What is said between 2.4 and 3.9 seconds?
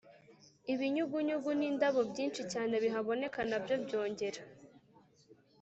cyane bihaboneka na byo